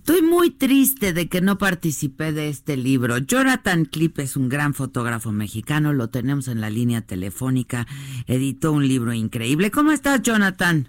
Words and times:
Estoy 0.00 0.22
muy 0.22 0.50
triste 0.50 1.12
de 1.12 1.28
que 1.28 1.42
no 1.42 1.58
participé 1.58 2.32
de 2.32 2.48
este 2.48 2.78
libro. 2.78 3.18
Jonathan 3.18 3.84
Clip 3.84 4.18
es 4.18 4.34
un 4.34 4.48
gran 4.48 4.72
fotógrafo 4.72 5.30
mexicano, 5.30 5.92
lo 5.92 6.08
tenemos 6.08 6.48
en 6.48 6.62
la 6.62 6.70
línea 6.70 7.02
telefónica, 7.02 7.86
editó 8.26 8.72
un 8.72 8.88
libro 8.88 9.12
increíble. 9.12 9.70
¿Cómo 9.70 9.92
estás, 9.92 10.22
Jonathan? 10.22 10.88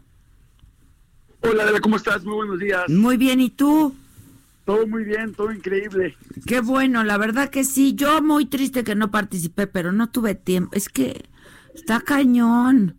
Hola, 1.41 1.63
Adela, 1.63 1.81
¿cómo 1.81 1.97
estás? 1.97 2.23
Muy 2.23 2.35
buenos 2.35 2.59
días. 2.59 2.89
Muy 2.89 3.17
bien, 3.17 3.41
¿y 3.41 3.49
tú? 3.49 3.93
Todo 4.63 4.87
muy 4.87 5.03
bien, 5.03 5.33
todo 5.33 5.51
increíble. 5.51 6.15
Qué 6.47 6.61
bueno, 6.61 7.03
la 7.03 7.17
verdad 7.17 7.49
que 7.49 7.65
sí. 7.65 7.93
Yo 7.93 8.21
muy 8.21 8.45
triste 8.45 8.85
que 8.85 8.95
no 8.95 9.11
participé, 9.11 9.67
pero 9.67 9.91
no 9.91 10.09
tuve 10.09 10.35
tiempo. 10.35 10.71
Es 10.73 10.87
que 10.87 11.25
está 11.75 11.99
cañón. 11.99 12.95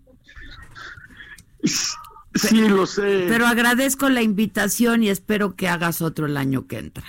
Sí, 2.35 2.69
lo 2.69 2.87
sé. 2.87 3.27
Pero 3.29 3.47
agradezco 3.47 4.09
la 4.09 4.23
invitación 4.23 5.03
y 5.03 5.09
espero 5.11 5.55
que 5.55 5.69
hagas 5.69 6.01
otro 6.03 6.27
el 6.27 6.37
año 6.37 6.67
que 6.67 6.79
entra. 6.79 7.05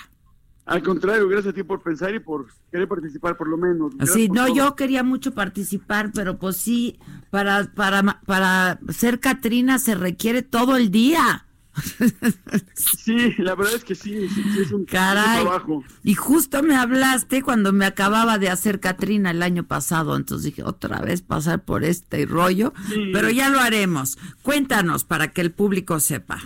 Al 0.66 0.82
contrario, 0.82 1.28
gracias 1.28 1.52
a 1.52 1.56
ti 1.56 1.64
por 1.64 1.82
pensar 1.82 2.16
y 2.16 2.20
por 2.20 2.48
querer 2.72 2.88
participar 2.88 3.36
por 3.36 3.50
lo 3.50 3.58
menos. 3.58 3.96
Gracias 3.98 4.16
Sí, 4.16 4.30
no, 4.30 4.46
todo. 4.48 4.56
yo 4.56 4.76
quería 4.76 5.04
mucho 5.04 5.34
participar, 5.34 6.12
pero 6.14 6.38
pues 6.40 6.56
sí, 6.58 7.00
para, 7.32 7.66
para, 7.74 8.22
para 8.26 8.80
ser 8.90 9.20
Catrina 9.20 9.78
se 9.78 9.96
requiere 9.96 10.42
todo 10.42 10.78
el 10.78 10.90
día. 10.90 11.46
Sí, 12.76 13.34
la 13.38 13.56
verdad 13.56 13.76
es 13.76 13.84
que 13.84 13.96
sí, 13.96 14.28
sí, 14.30 14.44
sí, 14.54 14.62
es 14.62 14.72
un, 14.72 14.86
Caray. 14.86 15.42
trabajo. 15.44 15.84
Y 16.04 16.16
justo 16.16 16.64
me 16.64 16.76
hablaste 16.76 17.42
cuando 17.42 17.74
me 17.74 17.86
acababa 17.86 18.38
de 18.38 18.50
hacer 18.50 18.80
Catrina 18.80 19.32
el 19.32 19.42
año 19.44 19.64
pasado, 19.66 20.16
entonces 20.16 20.46
dije, 20.46 20.64
otra 20.64 21.00
vez 21.02 21.22
pasar 21.22 21.64
por 21.64 21.84
este 21.84 22.26
rollo, 22.26 22.74
Sí. 22.90 23.10
pero 23.14 23.30
ya 23.30 23.50
lo 23.50 23.60
haremos. 23.60 24.18
Cuéntanos 24.42 25.04
para 25.04 25.32
que 25.32 25.42
el 25.42 25.52
público 25.52 26.00
sepa. 26.00 26.40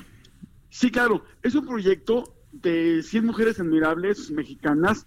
Sí, 0.70 0.92
claro, 0.92 1.24
es 1.44 1.56
un 1.56 1.66
proyecto 1.66 2.34
de 2.52 3.04
100 3.04 3.26
mujeres 3.26 3.60
admirables 3.60 4.32
mexicanas, 4.32 5.06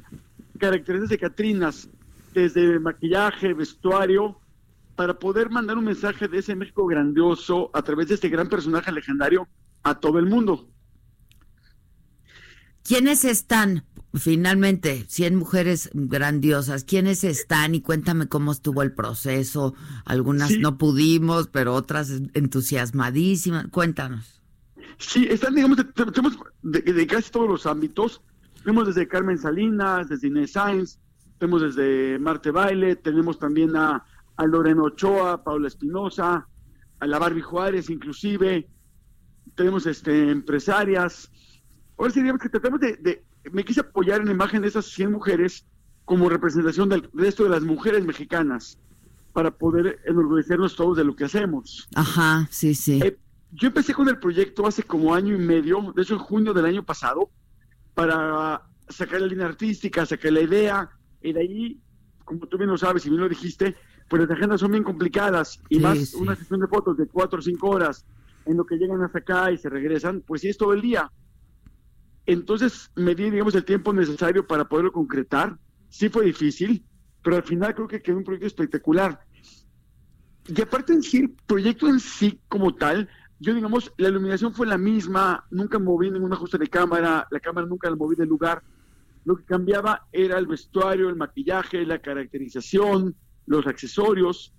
características 0.58 1.10
de 1.10 1.18
Catrinas, 1.18 1.88
desde 2.34 2.78
maquillaje, 2.78 3.54
vestuario, 3.54 4.38
para 4.96 5.18
poder 5.18 5.50
mandar 5.50 5.78
un 5.78 5.84
mensaje 5.84 6.28
de 6.28 6.38
ese 6.38 6.54
México 6.54 6.86
grandioso 6.86 7.70
a 7.72 7.82
través 7.82 8.08
de 8.08 8.14
este 8.16 8.28
gran 8.28 8.48
personaje 8.48 8.92
legendario 8.92 9.48
a 9.82 9.98
todo 10.00 10.18
el 10.18 10.26
mundo. 10.26 10.68
¿Quiénes 12.82 13.24
están? 13.24 13.84
Finalmente, 14.14 15.04
100 15.08 15.36
mujeres 15.36 15.90
grandiosas. 15.94 16.82
¿Quiénes 16.84 17.22
están? 17.22 17.74
Y 17.76 17.80
cuéntame 17.80 18.26
cómo 18.28 18.50
estuvo 18.50 18.82
el 18.82 18.92
proceso. 18.92 19.74
Algunas 20.04 20.48
Sí. 20.48 20.58
no 20.58 20.78
pudimos, 20.78 21.46
pero 21.46 21.74
otras 21.74 22.10
entusiasmadísimas. 22.34 23.68
Cuéntanos. 23.68 24.42
Sí, 24.98 25.26
están, 25.30 25.54
digamos, 25.54 25.76
de- 25.76 25.84
de- 25.84 26.10
tenemos 26.12 26.36
de, 26.62 26.80
de 26.80 27.06
casi 27.06 27.30
todos 27.30 27.48
los 27.48 27.66
ámbitos. 27.66 28.20
Tenemos 28.64 28.88
desde 28.88 29.06
Carmen 29.06 29.38
Salinas, 29.38 30.08
desde 30.08 30.26
Inés 30.26 30.52
Sainz, 30.52 30.98
tenemos 31.38 31.62
desde 31.62 32.18
Marte 32.18 32.50
Baile, 32.50 32.96
tenemos 32.96 33.38
también 33.38 33.74
a, 33.76 34.04
a 34.36 34.46
Lorena 34.46 34.82
Ochoa, 34.82 35.42
Paula 35.44 35.68
Espinosa, 35.68 36.46
a 36.98 37.06
la 37.06 37.18
Barbie 37.18 37.40
Juárez 37.40 37.88
inclusive, 37.88 38.68
tenemos 39.60 39.84
este 39.86 40.30
empresarias. 40.30 41.30
Ahora 41.98 42.10
sí, 42.10 42.20
digamos 42.22 42.40
que 42.40 42.48
tratamos 42.48 42.80
de, 42.80 42.96
de- 42.96 43.22
me 43.52 43.62
quise 43.62 43.80
apoyar 43.80 44.20
en 44.20 44.26
la 44.28 44.32
imagen 44.32 44.62
de 44.62 44.68
esas 44.68 44.86
100 44.86 45.12
mujeres 45.12 45.66
como 46.06 46.30
representación 46.30 46.88
del 46.88 47.10
resto 47.12 47.44
de 47.44 47.50
las 47.50 47.62
mujeres 47.62 48.06
mexicanas 48.06 48.78
para 49.34 49.50
poder 49.50 49.98
enorgullecernos 50.06 50.76
todos 50.76 50.96
de 50.96 51.04
lo 51.04 51.14
que 51.14 51.24
hacemos. 51.24 51.86
Ajá, 51.94 52.48
sí, 52.50 52.74
sí. 52.74 53.00
Eh, 53.02 53.18
yo 53.52 53.68
empecé 53.68 53.92
con 53.92 54.08
el 54.08 54.18
proyecto 54.18 54.66
hace 54.66 54.82
como 54.82 55.14
año 55.14 55.34
y 55.34 55.38
medio, 55.38 55.92
de 55.94 56.02
hecho 56.02 56.14
en 56.14 56.20
junio 56.20 56.54
del 56.54 56.64
año 56.64 56.82
pasado, 56.82 57.30
para 57.94 58.62
sacar 58.88 59.20
la 59.20 59.26
línea 59.26 59.46
artística, 59.46 60.06
sacar 60.06 60.32
la 60.32 60.40
idea, 60.40 60.90
y 61.22 61.32
de 61.34 61.40
ahí, 61.40 61.80
como 62.24 62.46
tú 62.46 62.56
bien 62.56 62.70
lo 62.70 62.78
sabes 62.78 63.04
y 63.04 63.10
bien 63.10 63.20
lo 63.20 63.28
dijiste, 63.28 63.76
pues 64.08 64.22
las 64.22 64.30
agendas 64.30 64.60
son 64.60 64.72
bien 64.72 64.84
complicadas, 64.84 65.60
y 65.68 65.76
Sí, 65.76 65.80
más 65.82 65.98
sí. 65.98 66.16
una 66.16 66.34
sesión 66.34 66.60
de 66.60 66.66
fotos 66.66 66.96
de 66.96 67.06
cuatro 67.06 67.38
o 67.40 67.42
cinco 67.42 67.68
horas, 67.70 68.06
en 68.50 68.56
lo 68.56 68.66
que 68.66 68.76
llegan 68.76 69.02
hasta 69.02 69.18
acá 69.18 69.52
y 69.52 69.58
se 69.58 69.68
regresan, 69.68 70.22
pues 70.26 70.40
sí 70.40 70.48
es 70.48 70.58
todo 70.58 70.72
el 70.72 70.80
día. 70.80 71.10
Entonces 72.26 72.90
me 72.94 73.14
di, 73.14 73.30
digamos, 73.30 73.54
el 73.54 73.64
tiempo 73.64 73.92
necesario 73.92 74.46
para 74.46 74.68
poderlo 74.68 74.92
concretar. 74.92 75.56
Sí 75.88 76.08
fue 76.08 76.24
difícil, 76.24 76.84
pero 77.22 77.36
al 77.36 77.42
final 77.42 77.74
creo 77.74 77.88
que 77.88 78.02
quedó 78.02 78.18
un 78.18 78.24
proyecto 78.24 78.46
espectacular. 78.46 79.20
Y 80.46 80.60
aparte 80.60 80.92
en 80.92 81.02
sí, 81.02 81.18
el 81.18 81.30
proyecto 81.46 81.88
en 81.88 82.00
sí 82.00 82.40
como 82.48 82.74
tal, 82.74 83.08
yo 83.38 83.54
digamos, 83.54 83.92
la 83.96 84.08
iluminación 84.08 84.52
fue 84.52 84.66
la 84.66 84.78
misma, 84.78 85.46
nunca 85.50 85.78
moví 85.78 86.10
ningún 86.10 86.32
ajuste 86.32 86.58
de 86.58 86.66
cámara, 86.66 87.26
la 87.30 87.40
cámara 87.40 87.66
nunca 87.66 87.88
la 87.88 87.96
moví 87.96 88.16
del 88.16 88.28
lugar. 88.28 88.62
Lo 89.24 89.36
que 89.36 89.44
cambiaba 89.44 90.06
era 90.12 90.38
el 90.38 90.46
vestuario, 90.46 91.08
el 91.08 91.16
maquillaje, 91.16 91.84
la 91.84 92.00
caracterización, 92.00 93.14
los 93.46 93.66
accesorios. 93.66 94.54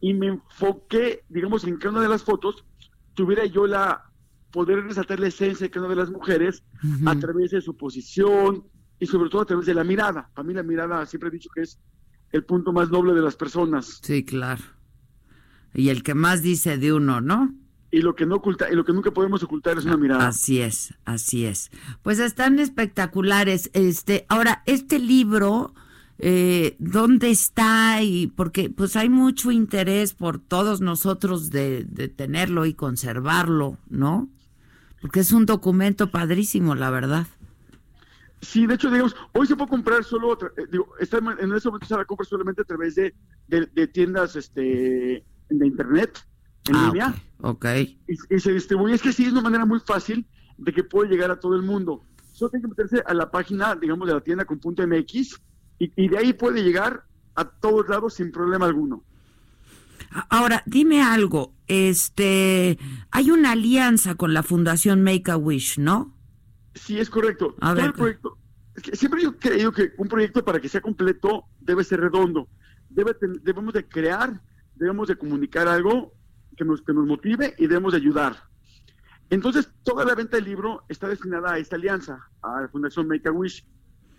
Y 0.00 0.12
me 0.12 0.26
enfoqué, 0.28 1.24
digamos, 1.28 1.64
en 1.64 1.76
cada 1.78 1.92
una 1.92 2.02
de 2.02 2.08
las 2.08 2.22
fotos 2.22 2.64
tuviera 3.14 3.44
yo 3.46 3.66
la 3.66 4.10
poder 4.50 4.84
resaltar 4.84 5.18
la 5.18 5.28
esencia 5.28 5.66
de 5.66 5.70
cada 5.70 5.86
una 5.86 5.94
de 5.94 6.00
las 6.00 6.10
mujeres 6.10 6.62
a 7.06 7.18
través 7.18 7.50
de 7.50 7.60
su 7.60 7.76
posición 7.76 8.64
y 9.00 9.06
sobre 9.06 9.28
todo 9.28 9.42
a 9.42 9.46
través 9.46 9.66
de 9.66 9.74
la 9.74 9.82
mirada. 9.82 10.30
Para 10.32 10.46
mí 10.46 10.54
la 10.54 10.62
mirada 10.62 11.04
siempre 11.06 11.28
he 11.28 11.32
dicho 11.32 11.50
que 11.52 11.62
es 11.62 11.80
el 12.30 12.44
punto 12.44 12.72
más 12.72 12.90
noble 12.90 13.14
de 13.14 13.20
las 13.22 13.34
personas. 13.34 14.00
Sí, 14.02 14.24
claro. 14.24 14.62
Y 15.72 15.88
el 15.88 16.04
que 16.04 16.14
más 16.14 16.42
dice 16.42 16.78
de 16.78 16.92
uno, 16.92 17.20
¿no? 17.20 17.52
y 17.94 18.02
lo 18.02 18.16
que 18.16 18.26
no 18.26 18.36
oculta 18.36 18.68
y 18.72 18.74
lo 18.74 18.84
que 18.84 18.92
nunca 18.92 19.12
podemos 19.12 19.44
ocultar 19.44 19.78
es 19.78 19.84
una 19.84 19.96
mirada. 19.96 20.26
Así 20.26 20.60
es, 20.60 20.94
así 21.04 21.46
es. 21.46 21.70
Pues 22.02 22.18
están 22.18 22.58
espectaculares. 22.58 23.70
Este, 23.72 24.26
ahora, 24.28 24.64
este 24.66 24.98
libro, 24.98 25.74
eh, 26.18 26.76
¿dónde 26.78 27.30
está? 27.30 28.02
Y 28.02 28.28
porque 28.28 28.70
pues 28.70 28.96
hay 28.96 29.08
mucho 29.08 29.50
interés 29.50 30.14
por 30.14 30.38
todos 30.38 30.80
nosotros 30.80 31.50
de, 31.50 31.84
de 31.84 32.08
tenerlo 32.08 32.66
y 32.66 32.74
conservarlo, 32.74 33.78
¿no? 33.88 34.28
Porque 35.00 35.20
es 35.20 35.32
un 35.32 35.46
documento 35.46 36.10
padrísimo, 36.10 36.74
la 36.74 36.90
verdad. 36.90 37.26
Sí, 38.40 38.66
de 38.66 38.74
hecho, 38.74 38.90
digamos, 38.90 39.16
hoy 39.32 39.46
se 39.46 39.56
puede 39.56 39.70
comprar 39.70 40.04
solo, 40.04 40.28
otra- 40.28 40.52
eh, 40.56 40.66
digo, 40.70 40.88
está 41.00 41.18
en 41.18 41.28
en 41.40 41.52
ese 41.54 41.68
momento 41.68 41.86
se 41.86 41.96
la 41.96 42.04
compra 42.04 42.26
solamente 42.26 42.62
a 42.62 42.64
través 42.64 42.94
de, 42.94 43.14
de, 43.46 43.66
de 43.66 43.86
tiendas 43.88 44.36
este, 44.36 45.26
de 45.48 45.66
internet, 45.66 46.18
en 46.66 46.78
Ah, 46.78 46.80
línea, 46.80 47.08
ok, 47.08 47.14
ok. 47.40 47.64
y, 48.08 48.14
y 48.36 48.40
se 48.40 48.52
distribuye. 48.52 48.94
Es 48.94 49.02
que 49.02 49.12
sí, 49.12 49.24
es 49.26 49.32
una 49.32 49.42
manera 49.42 49.66
muy 49.66 49.80
fácil 49.80 50.28
de 50.58 50.72
que 50.72 50.84
puede 50.84 51.10
llegar 51.10 51.30
a 51.30 51.40
todo 51.40 51.56
el 51.56 51.62
mundo. 51.62 52.06
Solo 52.32 52.50
tiene 52.50 52.62
que 52.64 52.68
meterse 52.68 53.02
a 53.06 53.14
la 53.14 53.30
página, 53.30 53.76
digamos, 53.76 54.08
de 54.08 54.14
la 54.14 54.22
tienda 54.22 54.44
con 54.46 54.60
punto 54.60 54.82
MX, 54.82 55.40
y, 55.78 55.92
y 55.96 56.08
de 56.08 56.18
ahí 56.18 56.32
puede 56.32 56.62
llegar 56.62 57.04
a 57.34 57.44
todos 57.44 57.88
lados 57.88 58.14
sin 58.14 58.30
problema 58.30 58.66
alguno. 58.66 59.04
Ahora, 60.28 60.62
dime 60.66 61.02
algo. 61.02 61.54
Este, 61.66 62.78
hay 63.10 63.30
una 63.30 63.52
alianza 63.52 64.14
con 64.14 64.34
la 64.34 64.42
Fundación 64.42 65.02
Make 65.02 65.30
a 65.30 65.36
Wish, 65.36 65.78
¿no? 65.78 66.14
Sí, 66.74 66.98
es 66.98 67.10
correcto. 67.10 67.56
A 67.60 67.68
Todo 67.68 67.76
ver, 67.76 67.84
el 67.86 67.92
proyecto, 67.92 68.38
siempre 68.92 69.22
yo 69.22 69.30
he 69.30 69.36
creído 69.36 69.72
que 69.72 69.92
un 69.98 70.08
proyecto 70.08 70.44
para 70.44 70.60
que 70.60 70.68
sea 70.68 70.80
completo 70.80 71.44
debe 71.60 71.84
ser 71.84 72.00
redondo. 72.00 72.48
Debe 72.90 73.16
debemos 73.42 73.74
de 73.74 73.88
crear, 73.88 74.40
debemos 74.74 75.08
de 75.08 75.16
comunicar 75.16 75.66
algo 75.66 76.12
que 76.56 76.64
nos, 76.64 76.82
que 76.82 76.92
nos 76.92 77.06
motive 77.06 77.54
y 77.58 77.66
debemos 77.66 77.92
de 77.92 77.98
ayudar. 77.98 78.36
Entonces, 79.30 79.68
toda 79.82 80.04
la 80.04 80.14
venta 80.14 80.36
del 80.36 80.44
libro 80.44 80.84
está 80.88 81.08
destinada 81.08 81.54
a 81.54 81.58
esta 81.58 81.76
alianza, 81.76 82.28
a 82.42 82.62
la 82.62 82.68
Fundación 82.68 83.08
Make 83.08 83.28
a 83.28 83.32
Wish, 83.32 83.64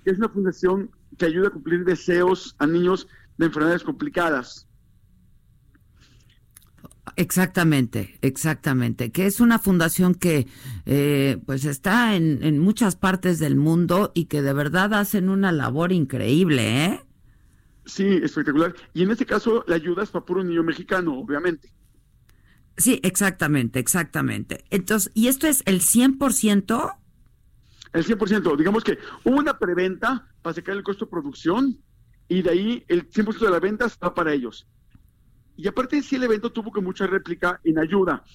que 0.05 0.11
es 0.11 0.19
una 0.19 0.29
fundación 0.29 0.91
que 1.17 1.25
ayuda 1.25 1.47
a 1.47 1.51
cumplir 1.51 1.83
deseos 1.83 2.55
a 2.59 2.67
niños 2.67 3.07
de 3.37 3.47
enfermedades 3.47 3.83
complicadas. 3.83 4.67
Exactamente, 7.17 8.17
exactamente. 8.21 9.11
Que 9.11 9.25
es 9.25 9.39
una 9.39 9.57
fundación 9.57 10.13
que 10.13 10.47
eh, 10.85 11.37
pues 11.45 11.65
está 11.65 12.15
en, 12.15 12.43
en 12.43 12.59
muchas 12.59 12.95
partes 12.95 13.39
del 13.39 13.55
mundo 13.55 14.11
y 14.13 14.25
que 14.25 14.41
de 14.41 14.53
verdad 14.53 14.93
hacen 14.93 15.29
una 15.29 15.51
labor 15.51 15.91
increíble, 15.91 16.85
¿eh? 16.85 17.01
Sí, 17.85 18.19
espectacular. 18.23 18.75
Y 18.93 19.03
en 19.03 19.11
este 19.11 19.25
caso, 19.25 19.63
la 19.67 19.75
ayuda 19.75 20.03
es 20.03 20.09
para 20.09 20.25
puro 20.25 20.43
niño 20.43 20.63
mexicano, 20.63 21.17
obviamente. 21.17 21.71
Sí, 22.77 22.99
exactamente, 23.03 23.79
exactamente. 23.79 24.65
Entonces, 24.69 25.11
¿y 25.15 25.27
esto 25.27 25.47
es 25.47 25.63
el 25.65 25.81
100%? 25.81 26.97
El 27.95 28.05
100%. 28.05 28.57
Digamos 28.57 28.83
que 28.83 28.97
hubo 29.23 29.37
una 29.37 29.57
preventa 29.57 30.27
para 30.41 30.53
sacar 30.53 30.75
el 30.75 30.83
costo 30.83 31.05
de 31.05 31.11
producción 31.11 31.77
y 32.27 32.41
de 32.41 32.49
ahí 32.49 32.85
el 32.89 33.09
100% 33.09 33.39
de 33.39 33.49
las 33.49 33.61
ventas 33.61 33.97
va 34.03 34.13
para 34.13 34.33
ellos. 34.33 34.67
Y 35.55 35.65
aparte, 35.69 36.01
sí, 36.01 36.17
el 36.17 36.23
evento 36.23 36.51
tuvo 36.51 36.73
que 36.73 36.81
mucha 36.81 37.07
réplica 37.07 37.61
en 37.63 37.79
ayuda. 37.79 38.25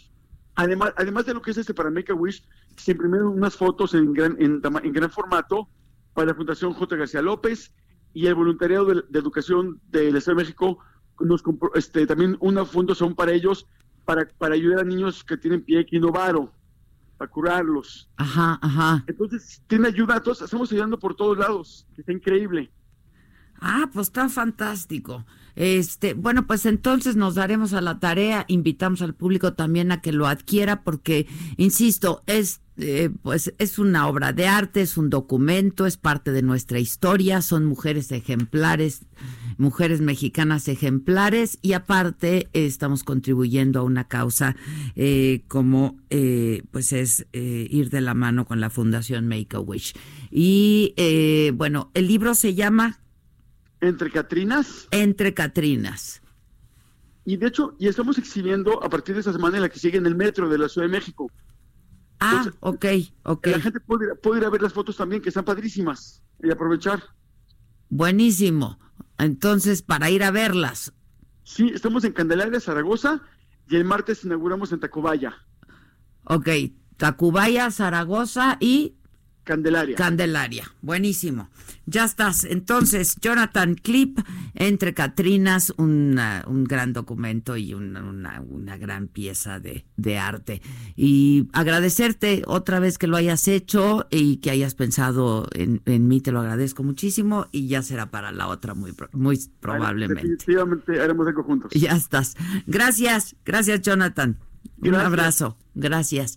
Además, 0.54 0.94
además 0.96 1.26
de 1.26 1.34
lo 1.34 1.42
que 1.42 1.50
es 1.50 1.58
este 1.58 1.74
para 1.74 1.90
Make 1.90 2.10
a 2.10 2.14
Wish, 2.14 2.42
se 2.76 2.92
imprimieron 2.92 3.28
unas 3.28 3.54
fotos 3.54 3.92
en 3.92 4.14
gran, 4.14 4.34
en, 4.38 4.62
gran 4.62 5.10
formato 5.10 5.68
para 6.14 6.28
la 6.28 6.34
Fundación 6.34 6.72
J. 6.72 6.96
García 6.96 7.20
López 7.20 7.74
y 8.14 8.26
el 8.26 8.34
voluntariado 8.34 8.86
de, 8.86 9.18
educación 9.18 9.78
del 9.90 10.16
Estado 10.16 10.38
de 10.38 10.44
México 10.44 10.78
nos 11.20 11.42
compró 11.42 11.70
este, 11.74 12.06
también 12.06 12.38
una 12.40 12.64
fundación 12.64 13.14
para 13.14 13.32
ellos 13.32 13.66
para, 14.06 14.26
para 14.38 14.54
ayudar 14.54 14.80
a 14.80 14.84
niños 14.84 15.22
que 15.22 15.36
tienen 15.36 15.62
pie 15.62 15.80
equinovaro, 15.80 16.50
para 17.20 17.30
curarlos. 17.30 18.08
Ajá, 18.16 18.58
ajá. 18.62 19.04
Entonces, 19.06 19.62
tiene 19.66 19.88
ayuda 19.88 20.16
a 20.16 20.22
todos, 20.22 20.40
estamos 20.40 20.72
ayudando 20.72 20.98
por 20.98 21.14
todos 21.14 21.36
lados, 21.36 21.86
está 21.98 22.12
increíble. 22.12 22.72
Ah, 23.60 23.90
pues 23.92 24.08
está 24.08 24.28
fantástico. 24.28 25.24
Este, 25.56 26.14
bueno, 26.14 26.46
pues 26.46 26.64
entonces 26.64 27.16
nos 27.16 27.34
daremos 27.34 27.72
a 27.72 27.80
la 27.80 27.98
tarea, 27.98 28.44
invitamos 28.48 29.02
al 29.02 29.14
público 29.14 29.52
también 29.52 29.92
a 29.92 30.00
que 30.00 30.12
lo 30.12 30.26
adquiera 30.26 30.82
porque, 30.82 31.26
insisto, 31.56 32.22
es 32.26 32.60
eh, 32.82 33.10
pues 33.22 33.52
es 33.58 33.78
una 33.78 34.08
obra 34.08 34.32
de 34.32 34.46
arte, 34.46 34.80
es 34.80 34.96
un 34.96 35.10
documento, 35.10 35.84
es 35.84 35.98
parte 35.98 36.32
de 36.32 36.40
nuestra 36.40 36.78
historia, 36.78 37.42
son 37.42 37.66
mujeres 37.66 38.10
ejemplares, 38.10 39.04
mujeres 39.58 40.00
mexicanas 40.00 40.66
ejemplares 40.66 41.58
y 41.60 41.74
aparte 41.74 42.48
estamos 42.54 43.04
contribuyendo 43.04 43.80
a 43.80 43.82
una 43.82 44.04
causa 44.08 44.56
eh, 44.96 45.42
como 45.48 45.98
eh, 46.08 46.62
pues 46.70 46.94
es 46.94 47.26
ir 47.32 47.90
de 47.90 48.00
la 48.00 48.14
mano 48.14 48.46
con 48.46 48.60
la 48.60 48.70
Fundación 48.70 49.28
Make 49.28 49.56
a 49.56 49.60
Wish. 49.60 49.92
Y 50.30 50.94
bueno, 51.54 51.90
el 51.92 52.06
libro 52.06 52.34
se 52.34 52.54
llama 52.54 53.00
entre 53.80 54.10
Catrinas. 54.10 54.88
Entre 54.90 55.34
Catrinas. 55.34 56.22
Y 57.24 57.36
de 57.36 57.46
hecho, 57.46 57.76
y 57.78 57.88
estamos 57.88 58.18
exhibiendo 58.18 58.82
a 58.82 58.88
partir 58.88 59.14
de 59.14 59.20
esta 59.20 59.32
semana 59.32 59.56
en 59.56 59.62
la 59.62 59.68
que 59.68 59.78
sigue 59.78 59.98
en 59.98 60.06
el 60.06 60.14
metro 60.14 60.48
de 60.48 60.58
la 60.58 60.68
Ciudad 60.68 60.86
de 60.86 60.92
México. 60.92 61.30
Ah, 62.18 62.46
ok, 62.60 62.86
ok. 63.24 63.46
La 63.46 63.60
gente 63.60 63.80
puede 63.80 64.38
ir, 64.38 64.44
a 64.44 64.50
ver 64.50 64.62
las 64.62 64.72
fotos 64.72 64.96
también, 64.96 65.22
que 65.22 65.30
están 65.30 65.44
padrísimas, 65.44 66.22
y 66.42 66.50
aprovechar. 66.50 67.02
Buenísimo. 67.88 68.78
Entonces, 69.18 69.82
para 69.82 70.10
ir 70.10 70.22
a 70.22 70.30
verlas. 70.30 70.92
Sí, 71.44 71.70
estamos 71.74 72.04
en 72.04 72.12
Candelaria, 72.12 72.60
Zaragoza, 72.60 73.22
y 73.68 73.76
el 73.76 73.84
martes 73.84 74.24
inauguramos 74.24 74.72
en 74.72 74.80
Tacubaya. 74.80 75.34
Ok, 76.24 76.48
Tacubaya, 76.96 77.70
Zaragoza 77.70 78.56
y 78.60 78.96
Candelaria. 79.44 79.96
Candelaria, 79.96 80.70
buenísimo. 80.82 81.50
Ya 81.86 82.04
estás. 82.04 82.44
Entonces, 82.44 83.16
Jonathan 83.20 83.74
Clip, 83.74 84.18
Entre 84.54 84.94
Catrinas, 84.94 85.72
un 85.76 86.16
gran 86.68 86.92
documento 86.92 87.56
y 87.56 87.74
una, 87.74 88.76
gran 88.78 89.08
pieza 89.08 89.60
de, 89.60 90.18
arte. 90.18 90.60
Y 90.96 91.48
agradecerte 91.52 92.42
otra 92.46 92.80
vez 92.80 92.98
que 92.98 93.06
lo 93.06 93.16
hayas 93.16 93.48
hecho 93.48 94.06
y 94.10 94.36
que 94.36 94.50
hayas 94.50 94.74
pensado 94.74 95.48
en, 95.52 96.08
mí, 96.08 96.20
te 96.20 96.32
lo 96.32 96.40
agradezco 96.40 96.82
muchísimo 96.82 97.46
y 97.50 97.68
ya 97.68 97.82
será 97.82 98.10
para 98.10 98.32
la 98.32 98.48
otra 98.48 98.74
muy, 98.74 98.94
muy 99.12 99.40
probablemente. 99.60 100.22
Definitivamente 100.22 101.00
haremos 101.00 101.26
algo 101.26 101.42
juntos. 101.42 101.72
Ya 101.72 101.92
estás. 101.92 102.36
Gracias, 102.66 103.36
gracias 103.44 103.80
Jonathan. 103.80 104.38
Un 104.82 104.94
abrazo. 104.94 105.56
Gracias. 105.74 106.36